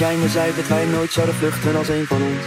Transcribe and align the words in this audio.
Jij 0.00 0.16
me 0.16 0.28
zei 0.28 0.54
dat 0.54 0.66
wij 0.66 0.84
nooit 0.84 1.12
zouden 1.12 1.34
vluchten 1.34 1.76
als 1.76 1.88
een 1.88 2.06
van 2.06 2.22
ons? 2.22 2.44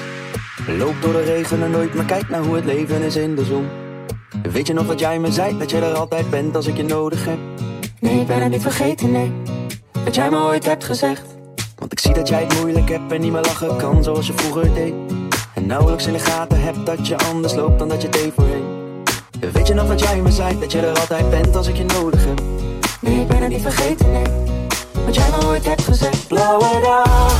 Loop 0.77 1.01
door 1.01 1.13
de 1.13 1.21
regen 1.21 1.63
en 1.63 1.71
nooit, 1.71 1.93
maar 1.93 2.05
kijk 2.05 2.29
naar 2.29 2.43
hoe 2.43 2.55
het 2.55 2.65
leven 2.65 3.01
is 3.01 3.15
in 3.15 3.35
de 3.35 3.45
zon. 3.45 3.67
Weet 4.51 4.67
je 4.67 4.73
nog 4.73 4.87
dat 4.87 4.99
jij 4.99 5.19
me 5.19 5.31
zei 5.31 5.57
dat 5.57 5.71
je 5.71 5.77
er 5.77 5.93
altijd 5.93 6.29
bent 6.29 6.55
als 6.55 6.67
ik 6.67 6.77
je 6.77 6.83
nodig 6.83 7.25
heb? 7.25 7.37
Nee, 7.99 8.19
ik 8.19 8.27
ben 8.27 8.41
het 8.41 8.51
niet 8.51 8.61
vergeten, 8.61 9.11
nee. 9.11 9.31
Dat 10.03 10.15
jij 10.15 10.29
me 10.29 10.37
ooit 10.37 10.65
hebt 10.65 10.83
gezegd. 10.83 11.25
Want 11.77 11.91
ik 11.91 11.99
zie 11.99 12.13
dat 12.13 12.27
jij 12.27 12.43
het 12.43 12.59
moeilijk 12.59 12.89
hebt 12.89 13.11
en 13.11 13.21
niet 13.21 13.31
meer 13.31 13.41
lachen 13.41 13.77
kan 13.77 14.03
zoals 14.03 14.27
je 14.27 14.33
vroeger 14.33 14.73
deed. 14.73 14.93
En 15.53 15.65
nauwelijks 15.65 16.07
in 16.07 16.13
de 16.13 16.19
gaten 16.19 16.61
hebt 16.61 16.85
dat 16.85 17.07
je 17.07 17.17
anders 17.17 17.55
loopt 17.55 17.79
dan 17.79 17.89
dat 17.89 18.01
je 18.01 18.09
deed 18.09 18.31
voorheen. 18.35 18.65
Weet 19.53 19.67
je 19.67 19.73
nog 19.73 19.87
dat 19.87 19.99
jij 19.99 20.21
me 20.21 20.31
zei 20.31 20.59
dat 20.59 20.71
je 20.71 20.79
er 20.79 20.99
altijd 20.99 21.29
bent 21.29 21.55
als 21.55 21.67
ik 21.67 21.75
je 21.75 21.85
nodig 21.85 22.25
heb? 22.25 22.41
Nee, 22.99 23.21
ik 23.21 23.27
ben 23.27 23.41
het 23.41 23.49
niet 23.49 23.61
vergeten, 23.61 24.11
nee. 24.11 24.62
Wat 25.05 25.15
jij 25.15 25.29
me 25.29 25.47
ooit 25.47 25.65
hebt 25.65 25.83
gezegd. 25.83 26.27
Blauwe 26.27 26.79
dag, 26.83 27.33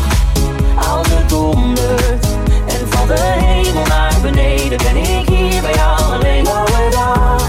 als 0.89 1.07
het. 1.09 1.31
En 2.67 2.87
van 2.89 3.07
de 3.07 3.19
hemel 3.19 3.85
naar 3.85 4.15
beneden 4.21 4.77
ben 4.77 4.95
ik 4.95 5.27
hier 5.29 5.61
bij 5.61 5.73
jou 5.73 6.13
alleen. 6.13 6.43
Blauwe 6.43 6.89
dag, 6.91 7.43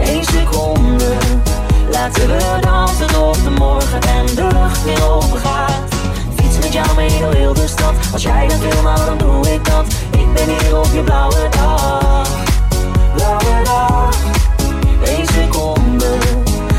één 0.00 0.24
seconde. 0.24 1.16
Laten 1.90 2.26
we 2.26 2.58
dansen 2.60 3.06
tot 3.06 3.44
de 3.44 3.50
morgen 3.50 4.00
en 4.00 4.26
de 4.26 4.46
lucht 4.52 4.84
weer 4.84 5.08
open 5.08 5.38
gaat. 5.38 5.94
Fiets 6.36 6.58
met 6.58 6.72
jou 6.72 6.94
mee 6.96 7.18
door 7.20 7.32
heel 7.32 7.54
de 7.54 7.66
stad. 7.66 7.94
Als 8.12 8.22
jij 8.22 8.48
dat 8.48 8.58
wil, 8.58 8.82
nou 8.82 9.04
dan 9.04 9.18
doe 9.18 9.52
ik 9.52 9.64
dat. 9.64 9.86
Ik 10.10 10.32
ben 10.34 10.48
hier 10.58 10.78
op 10.78 10.88
je 10.92 11.00
blauwe 11.00 11.48
dag. 11.50 12.28
Blauwe 13.14 13.62
dag, 13.64 14.16
één 15.04 15.26
seconde. 15.26 16.16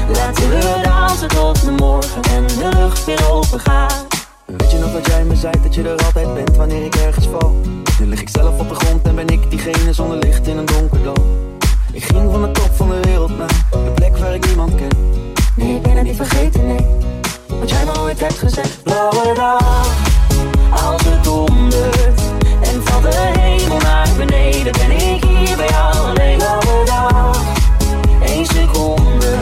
Laten 0.08 0.50
we 0.50 0.87
dansen 1.20 1.38
tot 1.38 1.66
de 1.66 1.72
morgen 1.72 2.22
en 2.22 2.48
de 2.48 2.70
lucht 2.78 3.06
weer 3.06 3.32
open 3.32 3.60
gaat. 3.60 4.06
Weet 4.46 4.72
je 4.72 4.78
nog 4.78 4.92
dat 4.92 5.06
jij 5.08 5.24
me 5.24 5.36
zei 5.36 5.54
dat 5.64 5.76
je 5.76 5.84
er 5.84 6.06
altijd 6.06 6.34
bent 6.34 6.56
wanneer 6.56 6.86
ik 6.86 6.96
ergens 6.96 7.28
val? 7.28 7.62
Nu 8.00 8.06
lig 8.06 8.22
ik 8.22 8.30
zelf 8.30 8.60
op 8.60 8.70
de 8.70 8.76
grond 8.76 9.08
en 9.08 9.16
ben 9.16 9.28
ik 9.28 9.50
diegene 9.50 9.94
zonder 9.94 10.18
licht 10.18 10.48
in 10.48 10.58
een 10.58 10.66
donker 10.66 11.04
dal. 11.04 11.26
Ik 11.92 12.04
ging 12.04 12.32
van 12.32 12.42
de 12.42 12.52
top 12.52 12.70
van 12.76 12.90
de 12.90 13.00
wereld 13.02 13.38
naar 13.38 13.66
een 13.72 13.94
plek 13.94 14.18
waar 14.18 14.34
ik 14.34 14.46
niemand 14.46 14.76
ken. 14.76 14.90
Nee, 15.56 15.76
ik 15.76 15.82
ben 15.82 15.96
het 15.96 16.04
niet 16.04 16.16
vergeten, 16.16 16.68
nee. 16.68 16.86
Wat 17.60 17.70
jij 17.70 17.86
me 17.86 18.00
ooit 18.00 18.20
hebt 18.20 18.38
gezegd. 18.38 18.84
Blauwe 18.84 19.34
dag, 19.34 19.88
als 20.72 21.02
het 21.06 21.24
dondert. 21.24 22.22
En 22.62 22.84
van 22.84 23.02
de 23.02 23.32
hemel 23.40 23.78
naar 23.78 24.10
beneden 24.18 24.72
ben 24.72 24.92
ik 24.92 25.24
hier 25.24 25.58
bij 25.58 25.70
jou 25.70 25.96
alleen. 25.96 26.38
Blauwe 26.38 26.86
dag, 26.86 27.42
één 28.26 28.46
seconde. 28.46 29.38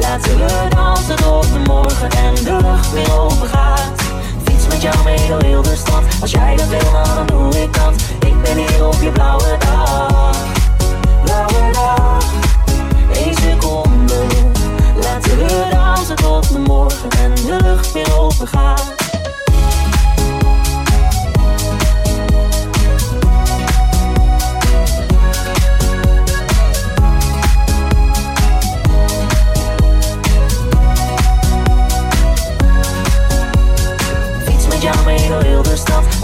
Laten 0.00 0.36
we 0.36 0.66
dansen 0.68 1.16
tot 1.16 1.52
de 1.52 1.58
morgen 1.66 2.10
en 2.10 2.34
de 2.34 2.56
lucht 2.62 2.92
weer 2.92 3.18
open 3.18 3.48
gaat. 3.48 4.02
Fiets 4.44 4.66
met 4.66 4.82
jou 4.82 5.04
mee 5.04 5.28
door 5.28 5.42
heel 5.42 5.62
de 5.62 5.76
stad. 5.76 6.02
Als 6.20 6.30
jij 6.30 6.56
dat 6.56 6.68
wil, 6.68 6.90
nou 6.92 7.06
dan 7.14 7.26
doe 7.26 7.62
ik 7.62 7.74
dat. 7.74 7.94
Ik 8.18 8.42
ben 8.42 8.56
hier 8.56 8.86
op 8.86 9.02
je 9.02 9.10
blauwe 9.10 9.56
dag. 9.58 10.36
Blauwe 11.24 11.72
dag, 11.72 12.24
één 13.12 13.34
seconde. 13.34 14.14
Laten 15.02 15.36
we 15.38 15.68
dansen 15.70 16.16
tot 16.16 16.52
de 16.52 16.58
morgen 16.58 17.10
en 17.10 17.34
de 17.34 17.56
lucht 17.62 17.92
weer 17.92 18.18
open 18.18 18.46
gaat. 18.46 18.94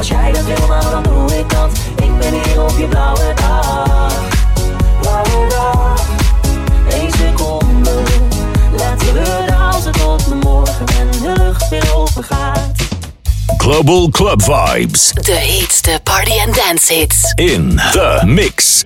Als 0.01 0.09
jij 0.09 0.33
dat 0.33 0.45
wil, 0.45 0.67
nou 0.69 0.91
dan 0.91 1.03
doe 1.03 1.39
ik 1.39 1.51
dat. 1.51 1.71
Ik 1.97 2.19
ben 2.19 2.33
hier 2.43 2.63
op 2.63 2.79
je 2.79 2.87
blauwe 2.87 3.35
dag. 3.35 4.13
Blauwe 5.01 5.49
dag, 5.49 6.07
één 6.91 7.11
seconde. 7.11 8.03
Laten 8.77 9.13
we 9.13 9.45
dansen 9.47 9.93
tot 9.93 10.29
de 10.29 10.35
morgen 10.35 10.87
en 10.87 11.11
de 11.11 11.33
lucht 11.43 11.69
weer 11.69 11.95
open 11.95 12.25
gaat. 12.25 12.73
Global 13.57 14.09
Club 14.11 14.43
Vibes. 14.43 15.13
De 15.13 15.33
heetste 15.33 16.01
party 16.03 16.33
and 16.47 16.55
dance 16.55 16.95
hits. 16.95 17.33
In 17.35 17.77
the 17.77 18.23
mix. 18.25 18.85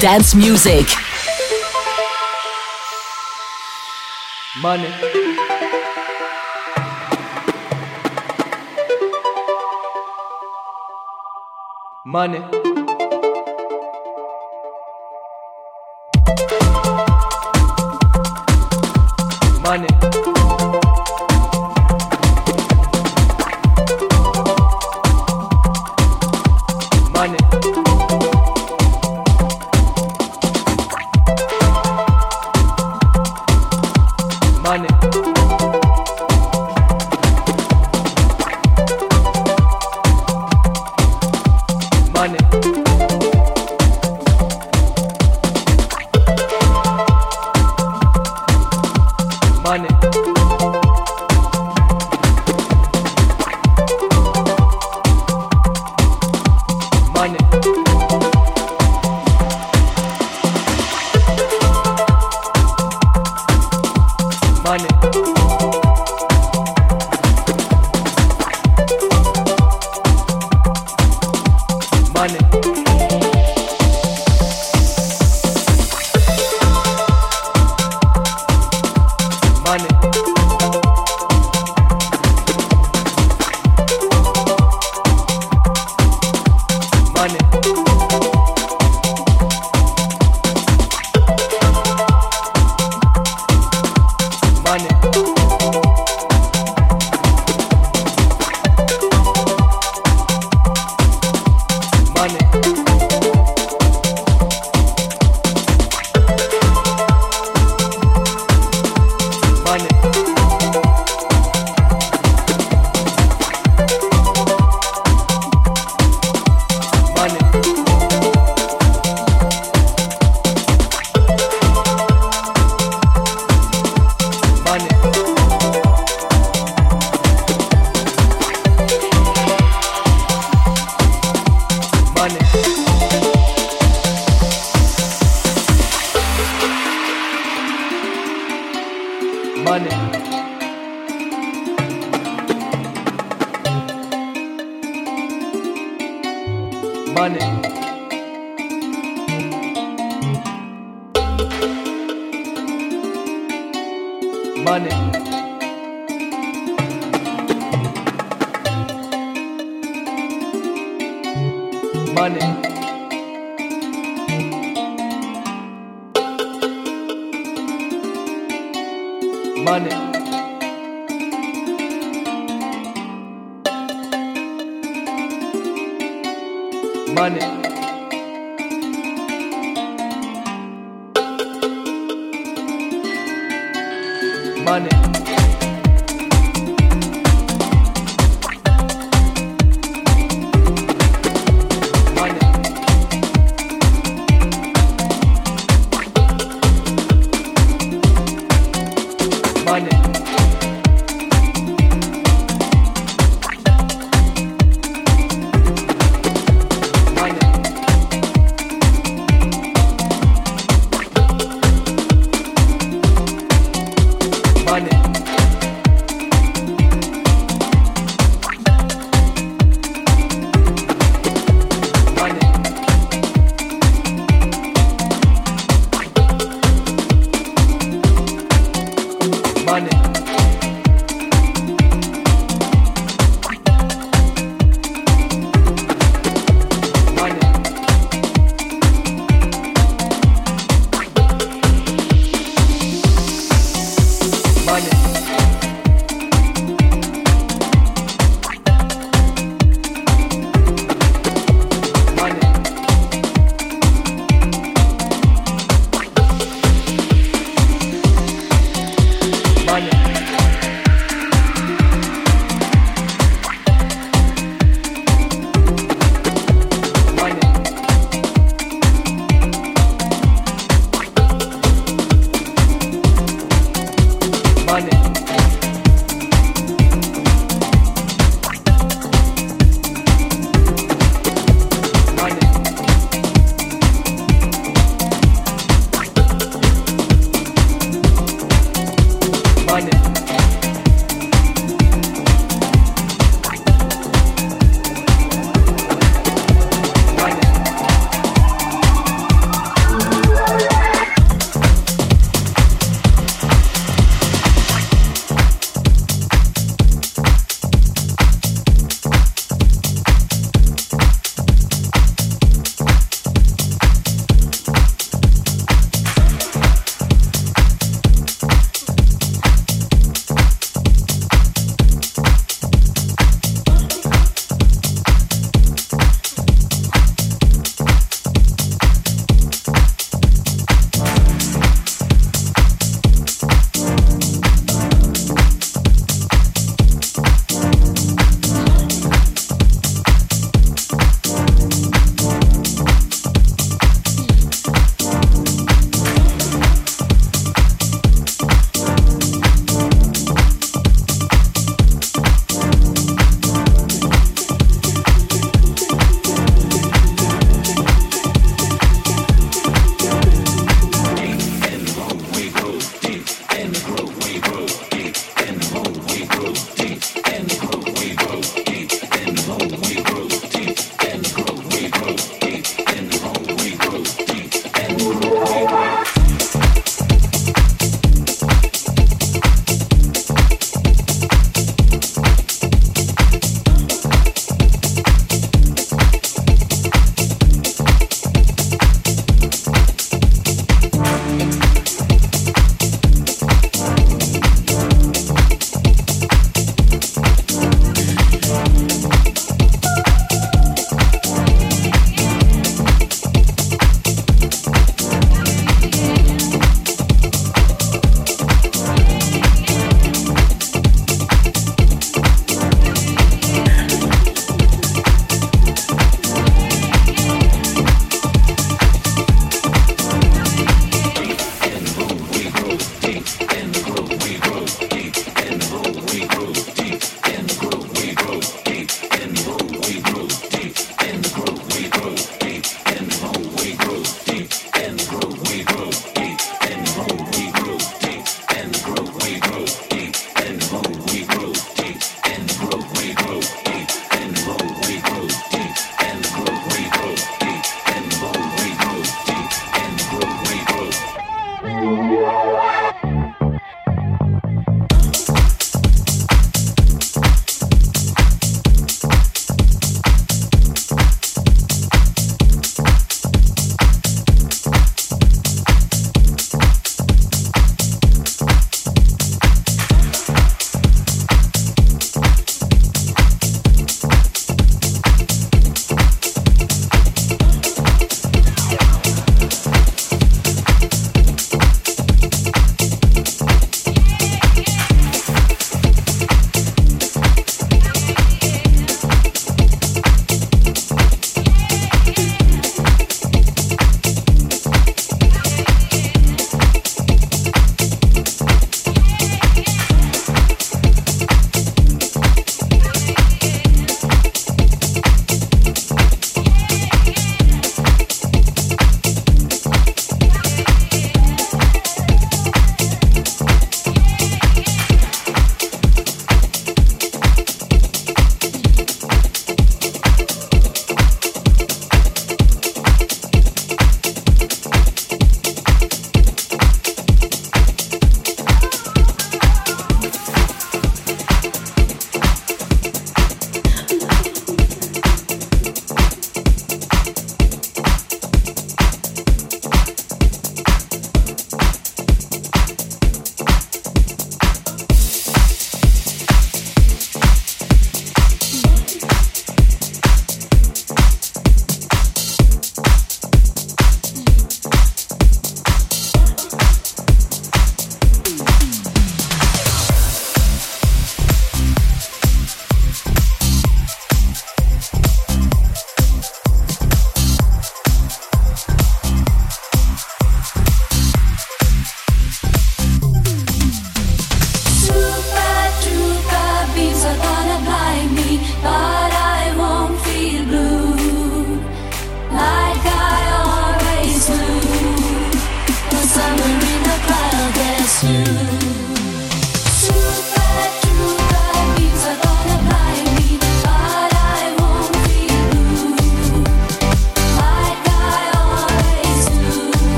Dance 0.00 0.34
music. 0.34 0.86
Money. 4.60 4.90
Money. 12.04 12.65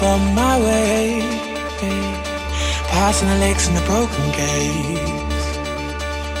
from 0.00 0.20
my 0.34 0.56
way. 0.66 1.20
Passing 2.88 3.28
the 3.28 3.38
lakes 3.44 3.68
and 3.68 3.76
the 3.76 3.84
broken 3.92 4.26
gates. 4.32 5.46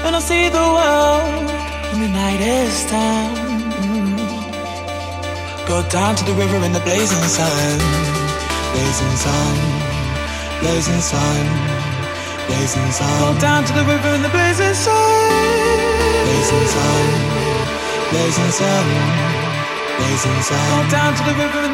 And 0.04 0.16
I 0.16 0.20
see 0.30 0.48
the 0.48 0.66
world 0.76 1.44
when 1.88 2.00
the 2.04 2.12
night 2.22 2.40
is 2.40 2.76
done. 2.88 3.36
Go 5.68 5.78
down 5.98 6.12
to 6.20 6.24
the 6.24 6.36
river 6.42 6.58
in 6.66 6.72
the 6.72 6.84
blazing 6.88 7.26
sun. 7.36 7.76
Blazing 8.74 9.16
sun. 9.24 9.56
Blazing 10.62 11.02
sun. 11.12 11.44
Blazing 12.48 12.90
sun. 12.98 13.16
Go 13.24 13.30
down 13.46 13.60
to 13.68 13.72
the 13.78 13.84
river 13.92 14.10
in 14.16 14.22
the 14.26 14.32
blazing 14.36 14.76
sun. 14.84 15.76
Blazing 16.26 16.66
sun. 16.76 17.04
Blazing 18.12 18.52
sun. 18.60 18.86
Blazing 19.98 20.40
sun. 20.48 20.66
Go 20.72 20.80
down 20.96 21.10
to 21.18 21.22
the 21.28 21.36
river 21.44 21.69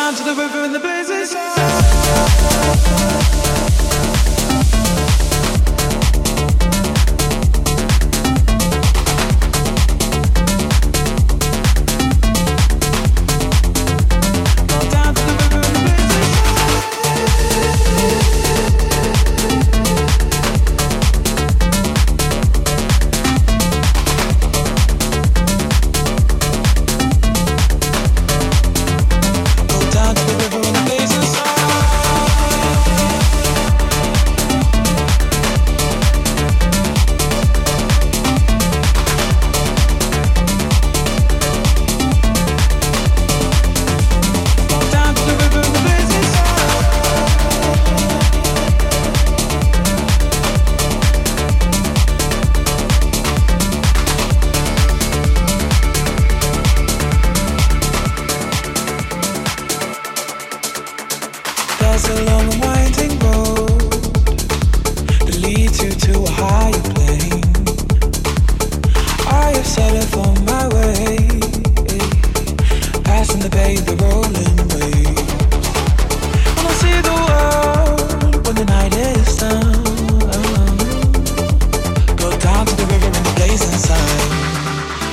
down 0.00 0.14
to 0.14 0.24
the 0.24 0.34
river 0.34 0.64
in 0.64 0.72
the 0.72 0.78
blazes. 0.78 1.36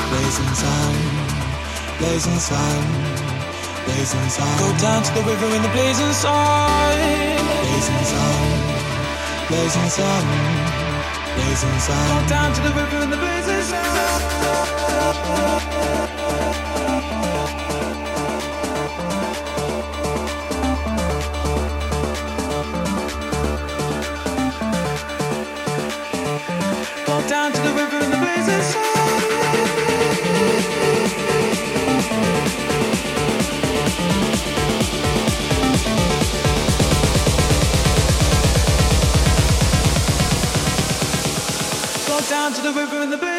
Blazing 0.10 0.54
sun, 0.56 0.96
blazing 2.00 2.40
sun, 2.40 2.97
blazing 4.08 4.30
sun. 4.30 4.60
Go 4.60 4.78
down 4.78 5.04
to 5.04 5.14
the 5.16 5.22
river 5.22 5.48
in 5.48 5.62
the 5.62 5.68
blazing 5.70 6.14
sun. 6.14 6.98
Blazing 7.62 8.06
sun. 8.06 8.48
Blazing 9.50 9.90
sun. 9.90 10.24
Blazing 11.36 11.80
sun. 11.80 12.08
Go 12.08 12.30
down 12.30 12.54
to 12.54 12.62
the 12.62 12.70
river 12.70 12.98
in 13.04 13.10
the 13.10 13.18
blazing 13.18 13.64
sun. 13.64 14.18
down 42.30 42.52
to 42.52 42.62
the 42.62 42.74
river 42.74 42.98
and 42.98 43.12
the 43.12 43.18
bay. 43.18 43.37